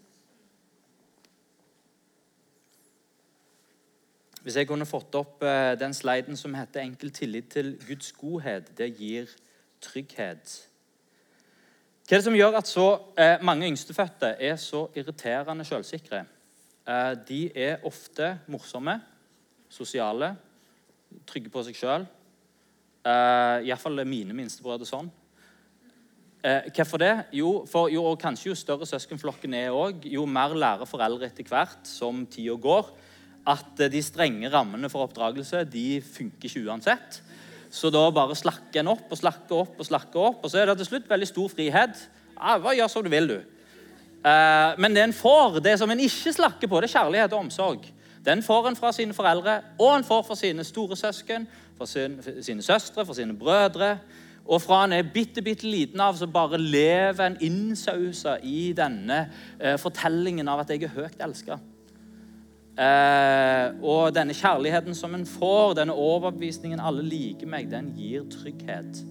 [4.43, 8.79] Hvis jeg kunne fått opp eh, den sliden som heter 'Enkel tillit til Guds godhet',
[8.79, 9.27] det gir
[9.81, 10.69] trygghet.
[12.09, 16.25] Hva er det som gjør at så eh, mange yngstefødte er så irriterende selvsikre?
[16.89, 19.01] Eh, de er ofte morsomme,
[19.69, 20.37] sosiale,
[21.29, 22.07] trygge på seg sjøl.
[23.07, 25.09] Uh, Iallfall mine minstebrødre sånn.
[26.39, 27.13] Uh, hvorfor det?
[27.35, 31.89] Jo, for jo, kanskje jo større søskenflokken er òg, jo mer lærer foreldre etter hvert
[31.89, 32.93] som tida går,
[33.49, 37.23] at de strenge rammene for oppdragelse de funker ikke uansett.
[37.73, 40.71] Så da bare slakker en opp og slakker opp og slakker opp, og så er
[40.71, 42.03] det til slutt veldig stor frihet.
[42.35, 43.39] Ja, hva gjør som du vil, du.
[44.19, 47.47] Uh, men det en får, det som en ikke slakker på, det er kjærlighet og
[47.47, 47.89] omsorg.
[48.29, 51.47] Den får en fra sine foreldre, og en får fra sine store søsken,
[51.79, 53.95] fra sine søstre, fra sine brødre.
[54.49, 59.27] Og fra han er bitte, bitte liten av, så bare lever en innsausa i denne
[59.61, 61.59] eh, fortellingen av at jeg er høyt elska.
[62.79, 69.03] Eh, og denne kjærligheten som en får, denne overbevisningen alle liker meg, den gir trygghet.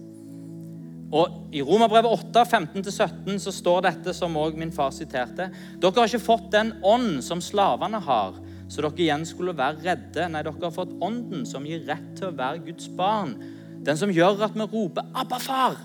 [1.08, 5.48] Og I Romerbrevet 8, 15-17 så står dette som òg min far siterte.
[5.80, 8.36] Dere har ikke fått den ånd som slavene har,
[8.68, 10.28] så dere igjen skulle være redde.
[10.28, 13.36] Nei, dere har fått Ånden, som gir rett til å være Guds barn.
[13.84, 15.78] Den som gjør at vi roper 'Abba, far'.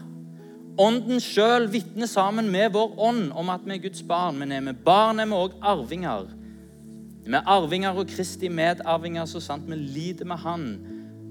[0.77, 4.39] Ånden sjøl vitner sammen med vår ånd om at vi er Guds barn.
[4.39, 6.25] Men er vi barn, er vi òg arvinger.
[7.25, 10.65] Vi er arvinger og Kristi medarvinger så sant vi lider med Han,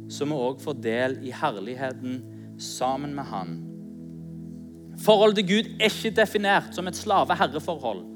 [0.08, 2.22] så vi òg får del i herligheten
[2.58, 3.58] sammen med Han.
[5.02, 8.11] Forholdet til Gud er ikke definert som et slave-herre-forhold.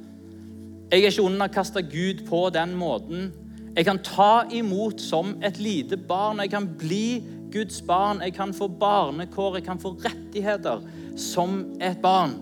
[0.90, 3.32] Jeg er ikke underkasta Gud på den måten.
[3.76, 6.38] Jeg kan ta imot som et lite barn.
[6.38, 7.22] Jeg kan bli
[7.52, 8.20] Guds barn.
[8.22, 10.80] Jeg kan få barnekår, jeg kan få rettigheter
[11.16, 12.38] som et barn.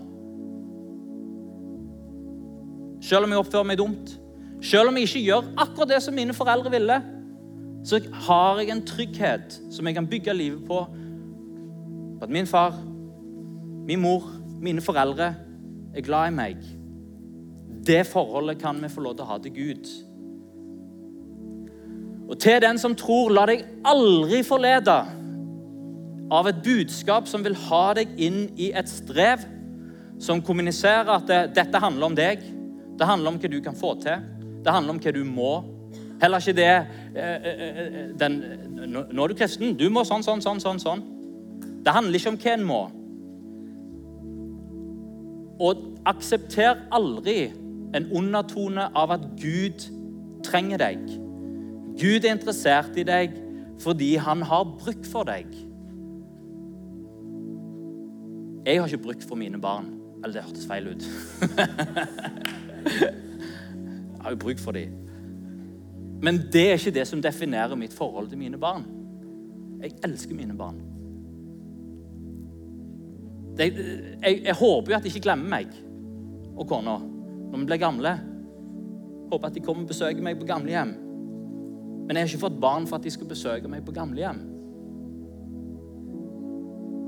[3.01, 4.13] Selv om jeg oppfører meg dumt,
[4.61, 7.01] selv om jeg ikke gjør akkurat det som mine foreldre ville,
[7.85, 10.79] så har jeg en trygghet som jeg kan bygge livet på.
[12.19, 12.77] På at min far,
[13.85, 14.29] min mor,
[14.61, 15.35] mine foreldre
[15.95, 16.74] er glad i meg.
[17.85, 19.89] Det forholdet kan vi få lov til å ha til Gud.
[22.25, 24.95] Og til den som tror, la deg aldri forlede
[26.33, 29.43] av et budskap som vil ha deg inn i et strev,
[30.19, 32.41] som kommuniserer at det, dette handler om deg.
[32.97, 34.23] Det handler om hva du kan få til.
[34.65, 35.51] Det handler om hva du må.
[36.21, 38.37] Heller ikke det eh, eh, eh, den,
[38.87, 39.75] Nå er du kristen.
[39.77, 40.79] Du må sånn, sånn, sånn, sånn.
[40.81, 41.03] sånn.
[41.85, 42.81] Det handler ikke om hva en må.
[45.65, 47.51] Og aksepter aldri
[47.95, 49.85] en undertone av at Gud
[50.45, 50.99] trenger deg.
[51.95, 53.41] Gud er interessert i deg
[53.81, 55.47] fordi han har bruk for deg.
[58.65, 59.91] Jeg har ikke bruk for mine barn.
[60.23, 61.03] Eller det hørtes feil ut.
[62.89, 64.95] jeg har jo bruk for dem.
[66.23, 68.85] Men det er ikke det som definerer mitt forhold til mine barn.
[69.83, 70.79] Jeg elsker mine barn.
[73.59, 73.75] Jeg,
[74.23, 75.75] jeg, jeg håper jo at de ikke glemmer meg
[76.55, 76.97] og kona
[77.55, 78.11] når vi blir gamle.
[79.31, 80.91] Håper at de kommer og besøker meg på gamlehjem.
[82.05, 84.41] Men jeg har ikke fått barn for at de skal besøke meg på gamlehjem.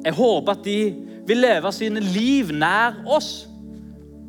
[0.08, 0.80] Jeg håper at de
[1.28, 3.48] vil leve sine liv nær oss.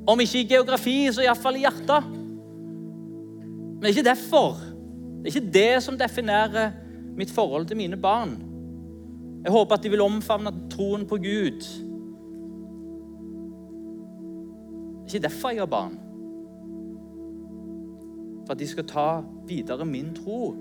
[0.08, 2.10] Om ikke i geografi, så iallfall i hjertet.
[2.10, 4.58] Men det er ikke derfor.
[4.58, 6.74] Det er ikke det som definerer
[7.18, 8.34] mitt forhold til mine barn.
[9.44, 11.62] Jeg håper at de vil omfavne troen på Gud.
[14.98, 16.07] Det er ikke derfor jeg har barn
[18.48, 19.08] for at de skal ta
[19.44, 20.54] videre min tro.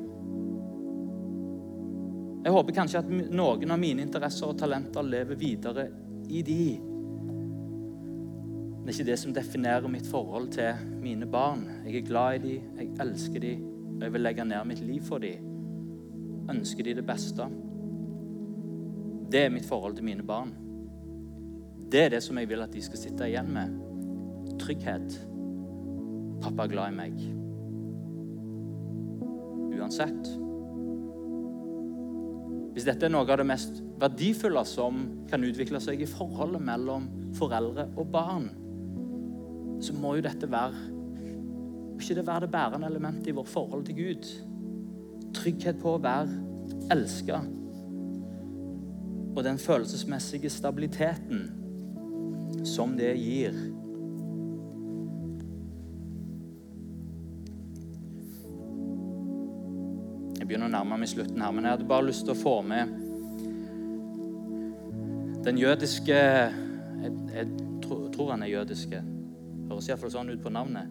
[2.43, 5.85] Jeg håper kanskje at noen av mine interesser og talenter lever videre
[6.27, 6.65] i de.
[8.83, 11.63] Det er ikke det som definerer mitt forhold til mine barn.
[11.85, 13.53] Jeg er glad i de, jeg elsker de,
[13.95, 15.33] og jeg vil legge ned mitt liv for de.
[16.51, 17.47] Ønsker de det beste.
[19.31, 20.51] Det er mitt forhold til mine barn.
[21.87, 23.79] Det er det som jeg vil at de skal sitte igjen med.
[24.59, 25.19] Trygghet.
[26.43, 27.36] Pappa er glad i meg
[29.79, 30.29] uansett.
[32.75, 37.07] Hvis dette er noe av det mest verdifulle som kan utvikle seg i forholdet mellom
[37.37, 38.51] foreldre og barn,
[39.81, 40.97] så må jo dette være
[41.97, 44.27] ikke det være det bærende elementet i vårt forhold til Gud?
[45.33, 46.29] Trygghet på å være
[46.93, 47.39] elska.
[49.33, 51.47] Og den følelsesmessige stabiliteten
[52.65, 53.57] som det gir.
[60.67, 62.89] Begynner å nærme meg slutten her, men jeg hadde bare lyst til å få med
[65.45, 66.17] den jødiske
[66.97, 67.47] Jeg, jeg
[67.83, 68.99] tror, tror han er jødiske.
[69.69, 70.89] Høres iallfall sånn ut på navnet.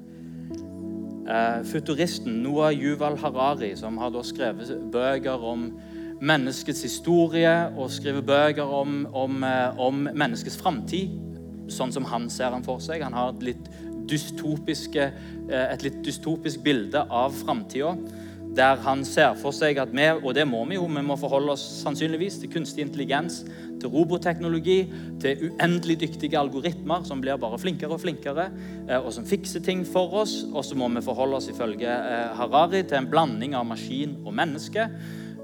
[1.26, 5.66] Uh, futuristen Noah Yuval Harari, som har da skrevet bøker om
[6.22, 11.18] menneskets historie og skriver bøker om, om, uh, om menneskets framtid,
[11.74, 13.02] sånn som han ser han for seg.
[13.02, 15.10] Han har et litt uh,
[15.50, 17.96] et litt dystopisk bilde av framtida
[18.56, 21.52] der han ser for seg at vi, og det må vi jo, vi må forholde
[21.52, 23.42] oss sannsynligvis til kunstig intelligens,
[23.80, 24.78] til roboteknologi,
[25.20, 28.48] til uendelig dyktige algoritmer som blir bare flinkere og flinkere,
[28.88, 30.38] eh, og som fikser ting for oss.
[30.52, 34.32] Og så må vi forholde oss ifølge eh, Harari til en blanding av maskin og
[34.38, 34.88] menneske.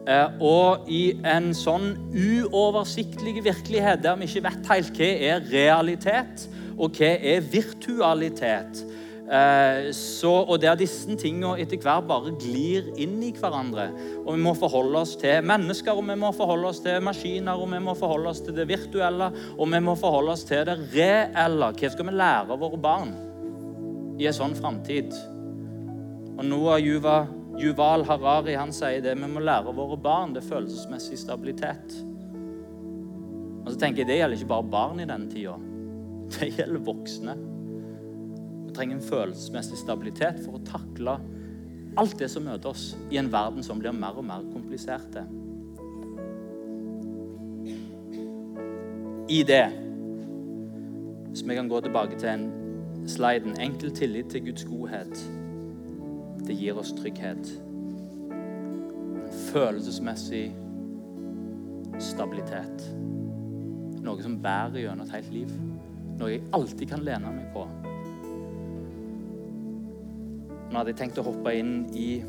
[0.03, 6.49] Eh, og i en sånn uoversiktlig virkelighet der vi ikke vet helt hva er realitet,
[6.73, 8.81] og hva er virtualitet,
[9.23, 13.89] så, og der disse tingene etter hvert bare glir inn i hverandre.
[14.25, 17.71] Og Vi må forholde oss til mennesker, og vi må forholde oss til maskiner, og
[17.71, 21.71] vi må forholde oss til det virtuelle, og vi må forholde oss til det reelle.
[21.73, 23.15] Hva skal vi lære våre barn
[24.21, 25.15] i en sånn framtid?
[26.37, 27.23] Og Noah Juva,
[27.61, 31.95] Juval Harari han sier det vi må lære våre barn, det følelsesmessig stabilitet.
[33.63, 35.55] Og så tenker jeg, Det gjelder ikke bare barn i denne tida.
[36.33, 37.52] Det gjelder voksne.
[38.73, 41.19] Trenger en følelsesmessig stabilitet for å takle
[42.01, 45.21] alt det som møter oss i en verden som blir mer og mer komplisert.
[49.33, 49.65] I det
[51.33, 52.51] Hvis vi kan gå tilbake til en
[53.09, 55.31] sliden enkel tillit til Guds godhet.
[56.47, 57.49] Det gir oss trygghet.
[59.53, 60.53] Følelsesmessig
[61.99, 62.85] stabilitet.
[64.03, 65.57] Noe som bærer gjennom et helt liv.
[66.19, 67.65] Noe jeg alltid kan lene meg på.
[70.73, 72.23] Nå hadde jeg tenkt å hoppe inn i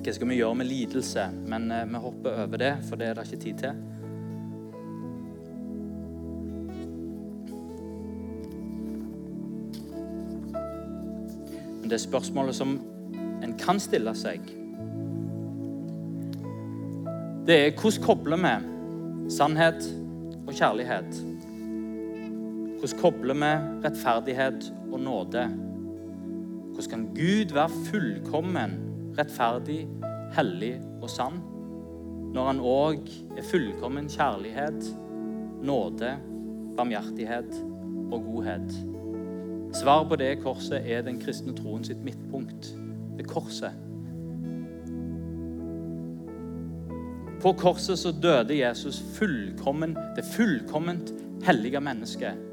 [0.00, 3.18] hva skal vi gjøre med lidelse, men eh, vi hopper over det, for det er
[3.18, 3.74] det ikke tid til.
[11.82, 12.78] Men det spørsmålet som
[13.44, 14.48] en kan stille seg,
[17.44, 18.56] det er hvordan kobler vi
[19.36, 19.84] sannhet
[20.46, 21.24] og kjærlighet?
[22.80, 25.50] Hvordan kobler vi rettferdighet og nåde?
[26.80, 28.70] Hvordan kan Gud være fullkommen,
[29.18, 29.82] rettferdig,
[30.32, 31.42] hellig og sann
[32.32, 34.86] når han òg er fullkommen kjærlighet,
[35.60, 36.14] nåde,
[36.78, 37.52] barmhjertighet
[38.08, 38.72] og godhet?
[39.76, 42.72] Svaret på det korset er den kristne troen sitt midtpunkt.
[43.18, 43.76] Det korset.
[47.44, 51.12] På korset så døde Jesus fullkommen, det fullkomment
[51.44, 52.49] hellige mennesket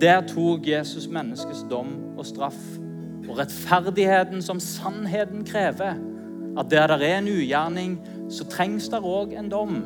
[0.00, 2.78] der tok Jesus menneskets dom og straff.
[3.28, 5.94] Og rettferdigheten som sannheten krever.
[6.58, 9.76] At der det er en ugjerning, så trengs det òg en dom.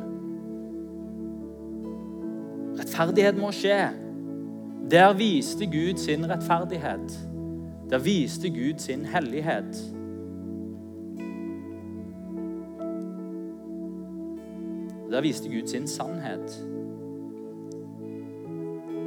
[2.79, 3.89] Rettferdighet må skje.
[4.91, 7.19] Der viste Gud sin rettferdighet.
[7.89, 9.75] Der viste Gud sin hellighet.
[15.11, 16.74] Der viste Gud sin sannhet.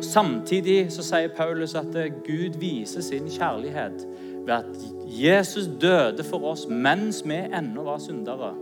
[0.08, 1.92] Samtidig så sier Paulus at
[2.26, 4.06] Gud viser sin kjærlighet
[4.46, 8.54] ved at Jesus døde for oss mens vi ennå var syndere.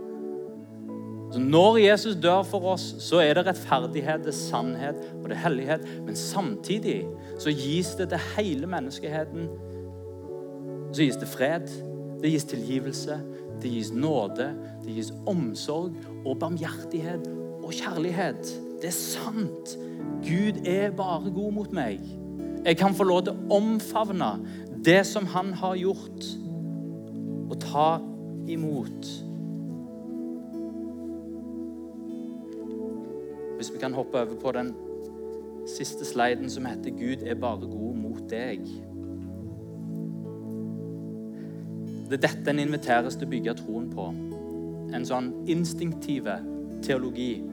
[1.31, 5.35] Så Når Jesus dør for oss, så er det rettferdighet, det er sannhet og det
[5.35, 5.87] er hellighet.
[6.05, 7.05] Men samtidig
[7.39, 9.49] så gis det til hele menneskeheten
[10.93, 11.67] så gis det fred,
[12.21, 13.19] det gis tilgivelse,
[13.61, 14.53] det gis nåde,
[14.85, 15.91] det gis omsorg
[16.25, 17.27] og barmhjertighet
[17.63, 18.55] og kjærlighet.
[18.81, 19.77] Det er sant.
[20.23, 22.01] Gud er bare god mot meg.
[22.65, 24.31] Jeg kan få lov til å omfavne
[24.85, 26.25] det som han har gjort,
[27.47, 27.87] og ta
[28.47, 29.07] imot.
[33.57, 34.73] Hvis vi kan hoppe over på den
[35.67, 38.67] siste sliden som heter 'Gud er bare god mot deg'.
[42.09, 44.05] Det er dette en inviteres til å bygge troen på.
[44.95, 46.37] En sånn instinktive
[46.81, 47.43] teologi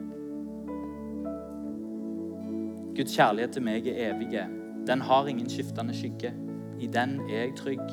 [2.95, 4.41] Guds kjærlighet til meg er evig.
[4.87, 6.31] Den har ingen skiftende skygge.
[6.79, 7.87] I den er jeg trygg.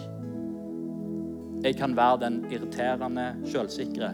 [1.62, 4.12] Jeg kan være den irriterende, sjølsikre,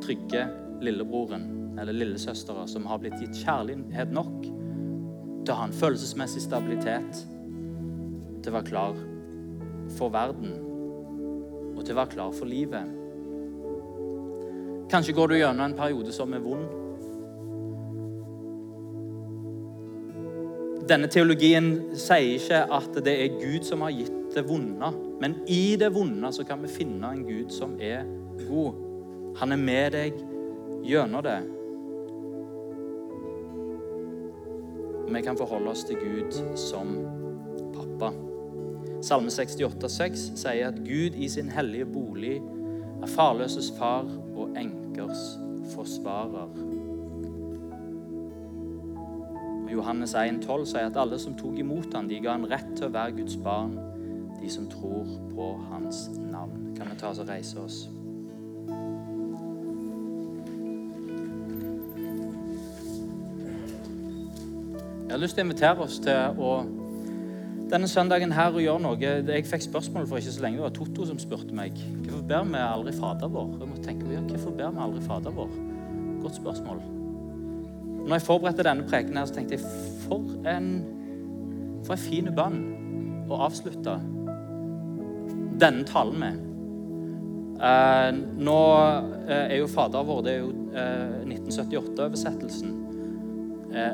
[0.00, 0.46] trygge
[0.80, 7.22] lillebroren eller lillesøstera som har blitt gitt kjærlighet nok til å ha en følelsesmessig stabilitet,
[8.40, 8.96] til å være klar
[9.96, 10.56] for verden
[11.74, 12.96] og til å være klar for livet.
[14.90, 16.79] Kanskje går du gjennom en periode som er vond.
[20.90, 24.88] Denne teologien sier ikke at det er Gud som har gitt det vonde,
[25.22, 28.02] men i det vonde så kan vi finne en Gud som er
[28.48, 28.78] god.
[29.38, 30.18] Han er med deg
[30.86, 31.38] gjennom det.
[35.10, 36.96] Vi kan forholde oss til Gud som
[37.74, 38.10] pappa.
[39.02, 42.36] Salme 68, 6 sier at Gud i sin hellige bolig
[43.00, 45.22] er farløses far og enkers
[45.70, 46.69] forsvarer.
[49.70, 52.94] Johannes 1,12 sier at alle som tok imot ham, de ga han rett til å
[52.94, 53.76] være Guds barn,
[54.40, 56.72] de som tror på hans navn.
[56.76, 57.84] Kan vi ta oss og reise oss?
[65.10, 66.52] Jeg har lyst til å invitere oss til å
[67.70, 70.58] denne søndagen her å gjøre noe Jeg fikk spørsmål for ikke så lenge.
[70.58, 73.52] Det var Totto som spurte meg hvorfor ber vi aldri Fader vår.
[73.60, 75.52] Jeg måtte tenke, ja, hvorfor ber vi aldri Fader vår?
[76.22, 76.82] Godt spørsmål.
[78.06, 79.64] Når jeg forberedte denne preken, her, så tenkte jeg
[80.06, 80.70] for en,
[81.86, 82.60] for en fin bønn
[83.30, 83.96] å avslutte
[85.60, 86.46] denne talen med.
[87.60, 88.60] Eh, nå
[89.28, 92.72] eh, er jo Fader vår det er jo eh, 1978-oversettelsen.
[93.76, 93.92] Eh,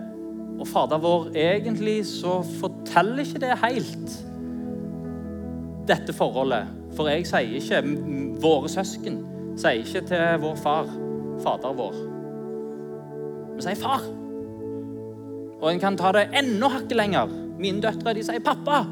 [0.57, 4.17] og Fader vår, egentlig så forteller ikke det helt
[5.91, 6.71] dette forholdet.
[6.97, 7.83] For jeg sier ikke
[8.43, 9.21] våre søsken.
[9.59, 10.89] Sier ikke til vår far
[11.45, 12.16] Fader vår.
[13.57, 14.05] Vi sier far.
[15.57, 17.33] Og en kan ta det enda hakket lenger.
[17.57, 18.85] Mine døtre de sier pappa.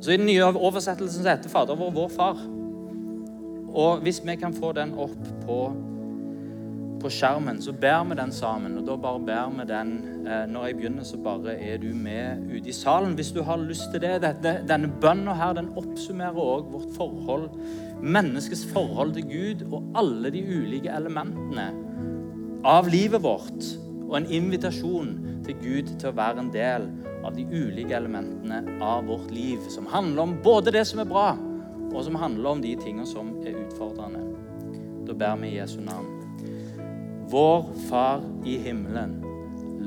[0.00, 2.42] Så I den nye oversettelsen så heter Fader vår vår far.
[3.76, 5.60] Og hvis vi kan få den opp på
[6.96, 8.78] på skjermen, så ber vi den sammen.
[8.78, 9.90] Og da bare ber vi den
[10.26, 13.14] eh, Når jeg begynner, så bare er du med ute i salen.
[13.14, 14.22] Hvis du har lyst til det.
[14.24, 17.50] Dette, denne bønnen her den oppsummerer òg vårt forhold,
[18.02, 21.85] menneskets forhold til Gud og alle de ulike elementene
[22.64, 23.72] av livet vårt.
[24.06, 25.12] Og en invitasjon
[25.46, 26.86] til Gud til å være en del
[27.26, 29.60] av de ulike elementene av vårt liv.
[29.72, 31.32] Som handler om både det som er bra,
[31.92, 34.22] og som handler om de tingene som er utfordrende.
[35.06, 36.12] Da ber vi Jesu navn.
[37.30, 39.18] Vår Far i himmelen.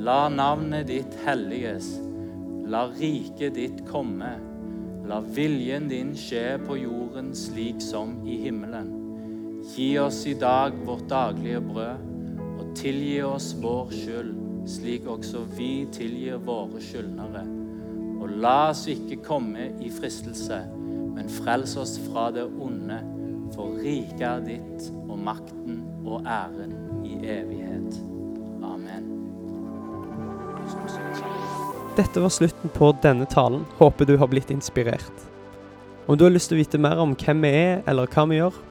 [0.04, 1.94] La navnet ditt helliges.
[2.70, 4.36] La riket ditt komme.
[5.10, 8.92] La viljen din skje på jorden slik som i himmelen.
[9.74, 12.09] Gi oss i dag vårt daglige brød,
[12.80, 14.36] tilgi oss vår skyld,
[14.70, 17.44] slik også vi tilgir våre skyldnere.
[18.20, 20.62] Og la oss ikke komme i fristelse,
[21.16, 23.00] men frels oss fra det onde,
[23.56, 28.00] for riket er ditt, og makten og æren i evighet.
[28.64, 29.10] Amen.
[31.98, 33.66] Dette var slutten på denne talen.
[33.80, 35.28] Håper du har blitt inspirert.
[36.08, 38.40] Om du har lyst til å vite mer om hvem vi er, eller hva vi
[38.40, 38.56] gjør,